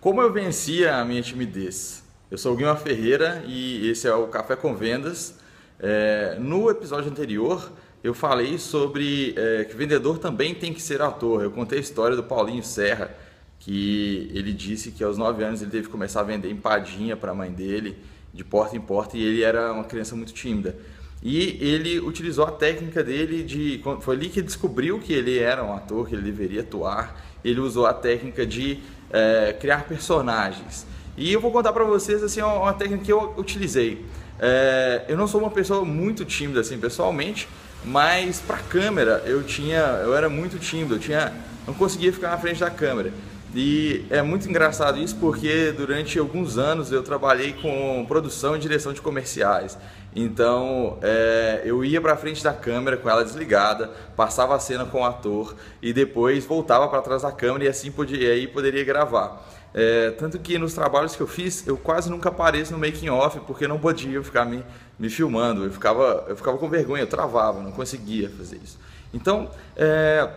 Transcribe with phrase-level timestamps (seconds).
[0.00, 2.04] Como eu vencia a minha timidez?
[2.30, 5.34] Eu sou o Guilherme Ferreira e esse é o Café com Vendas.
[5.80, 7.72] É, no episódio anterior,
[8.04, 11.42] eu falei sobre é, que vendedor também tem que ser ator.
[11.42, 13.12] Eu contei a história do Paulinho Serra,
[13.58, 17.32] que ele disse que aos 9 anos ele teve que começar a vender empadinha para
[17.32, 17.98] a mãe dele,
[18.32, 20.78] de porta em porta, e ele era uma criança muito tímida.
[21.20, 23.82] E ele utilizou a técnica dele de.
[24.00, 27.20] Foi ali que descobriu que ele era um ator, que ele deveria atuar.
[27.44, 28.78] Ele usou a técnica de
[29.12, 30.86] é, criar personagens.
[31.16, 34.04] E eu vou contar para vocês assim uma, técnica que eu utilizei.
[34.38, 37.48] É, eu não sou uma pessoa muito tímida assim pessoalmente,
[37.84, 41.32] mas para câmera eu tinha, eu era muito tímido, eu tinha,
[41.66, 43.12] não conseguia ficar na frente da câmera.
[43.54, 48.92] E é muito engraçado isso porque durante alguns anos eu trabalhei com produção e direção
[48.92, 49.76] de comerciais.
[50.14, 55.00] Então é, eu ia para frente da câmera com ela desligada, passava a cena com
[55.00, 58.84] o ator e depois voltava para trás da câmera e assim podia, e aí poderia
[58.84, 59.46] gravar.
[59.74, 63.38] É, tanto que nos trabalhos que eu fiz, eu quase nunca apareço no making off
[63.40, 64.64] porque não podia ficar me,
[64.98, 68.78] me filmando, eu ficava, eu ficava com vergonha, eu travava, não conseguia fazer isso.
[69.12, 70.28] Então, é,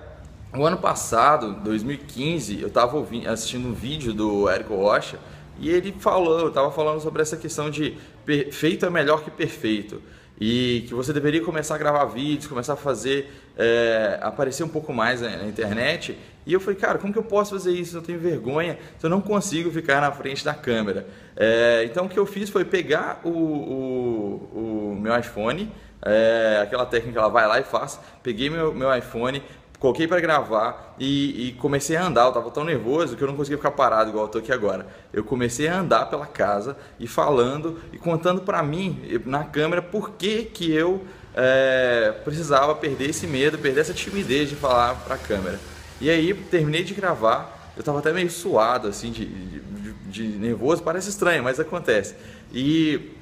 [0.54, 5.18] o ano passado, 2015, eu estava assistindo um vídeo do Érico Rocha
[5.62, 10.02] e ele falou, estava falando sobre essa questão de perfeito é melhor que perfeito
[10.40, 14.92] e que você deveria começar a gravar vídeos, começar a fazer é, aparecer um pouco
[14.92, 16.18] mais na, internet.
[16.48, 17.96] E eu falei, cara, como que eu posso fazer isso?
[17.96, 21.06] Eu tenho vergonha, eu não consigo ficar na frente da câmera.
[21.38, 25.72] É, então o que eu fiz foi pegar o, o, o meu iPhone,
[26.04, 28.00] é, aquela técnica ela vai lá e faz.
[28.24, 29.44] Peguei meu, meu iPhone,
[29.82, 32.26] coloquei para gravar e, e, comecei a andar.
[32.26, 34.86] Eu tava tão nervoso que eu não conseguia ficar parado igual eu tô aqui agora.
[35.12, 40.12] Eu comecei a andar pela casa e falando e contando para mim na câmera por
[40.12, 45.18] que que eu é, precisava perder esse medo, perder essa timidez de falar para a
[45.18, 45.60] câmera.
[46.00, 47.74] E aí terminei de gravar.
[47.76, 50.84] Eu tava até meio suado assim de, de, de nervoso.
[50.84, 52.16] Parece estranho, mas acontece.
[52.54, 53.14] E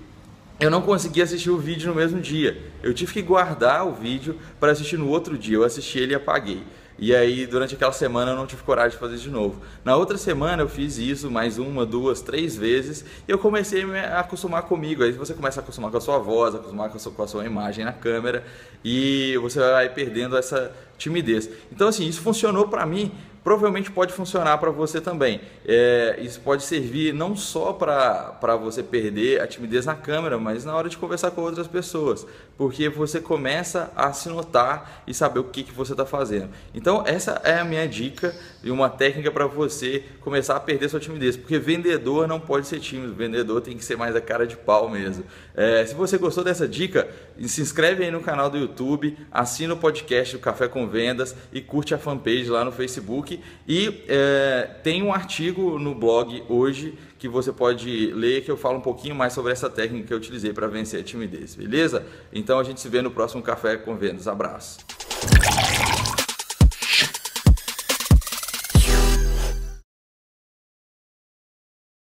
[0.60, 2.62] eu não consegui assistir o vídeo no mesmo dia.
[2.84, 5.56] Eu tive que guardar o vídeo para assistir no outro dia.
[5.56, 6.64] Eu assisti ele e apaguei.
[7.02, 9.62] E aí, durante aquela semana, eu não tive coragem de fazer de novo.
[9.86, 13.06] Na outra semana, eu fiz isso mais uma, duas, três vezes.
[13.26, 15.02] E eu comecei a me acostumar comigo.
[15.02, 17.28] Aí você começa a acostumar com a sua voz, acostumar com a sua, com a
[17.28, 18.44] sua imagem na câmera.
[18.84, 21.50] E você vai perdendo essa timidez.
[21.72, 23.14] Então, assim, isso funcionou para mim
[23.44, 25.42] provavelmente pode funcionar para você também.
[25.66, 30.76] É, isso pode servir não só para você perder a timidez na câmera, mas na
[30.76, 32.26] hora de conversar com outras pessoas,
[32.58, 36.50] porque você começa a se notar e saber o que, que você está fazendo.
[36.74, 41.00] Então, essa é a minha dica e uma técnica para você começar a perder sua
[41.00, 44.58] timidez, porque vendedor não pode ser tímido, vendedor tem que ser mais a cara de
[44.58, 45.24] pau mesmo.
[45.56, 47.08] É, se você gostou dessa dica,
[47.46, 51.62] se inscreve aí no canal do YouTube, assina o podcast do Café com Vendas e
[51.62, 53.29] curte a fanpage lá no Facebook
[53.68, 58.78] E é, tem um artigo no blog hoje que você pode ler que eu falo
[58.78, 62.06] um pouquinho mais sobre essa técnica que eu utilizei para vencer a timidez, beleza?
[62.32, 64.28] Então a gente se vê no próximo Café com Vendas.
[64.28, 64.78] Abraço.